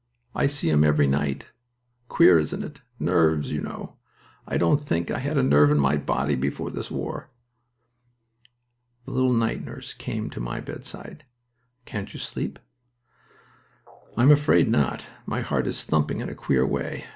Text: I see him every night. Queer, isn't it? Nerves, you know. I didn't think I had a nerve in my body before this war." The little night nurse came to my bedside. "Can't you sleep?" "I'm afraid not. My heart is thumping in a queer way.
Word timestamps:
I 0.33 0.47
see 0.47 0.67
him 0.71 0.83
every 0.83 1.05
night. 1.05 1.51
Queer, 2.09 2.39
isn't 2.39 2.63
it? 2.63 2.81
Nerves, 2.97 3.51
you 3.51 3.61
know. 3.61 3.97
I 4.47 4.57
didn't 4.57 4.77
think 4.83 5.11
I 5.11 5.19
had 5.19 5.37
a 5.37 5.43
nerve 5.43 5.69
in 5.69 5.77
my 5.79 5.95
body 5.95 6.33
before 6.33 6.71
this 6.71 6.89
war." 6.89 7.29
The 9.05 9.11
little 9.11 9.31
night 9.31 9.63
nurse 9.63 9.93
came 9.93 10.31
to 10.31 10.39
my 10.39 10.59
bedside. 10.59 11.23
"Can't 11.85 12.13
you 12.15 12.19
sleep?" 12.19 12.57
"I'm 14.17 14.31
afraid 14.31 14.71
not. 14.71 15.07
My 15.27 15.41
heart 15.41 15.67
is 15.67 15.83
thumping 15.85 16.19
in 16.19 16.29
a 16.29 16.33
queer 16.33 16.65
way. 16.65 17.05